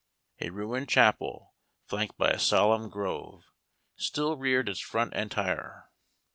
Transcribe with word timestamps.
A 0.39 0.49
ruined 0.49 0.89
chapel, 0.89 1.53
flanked 1.85 2.17
by 2.17 2.31
a 2.31 2.39
solemn 2.39 2.89
grove, 2.89 3.43
still 3.95 4.35
reared 4.35 4.67
its 4.67 4.79
front 4.79 5.13
entire. 5.13 5.91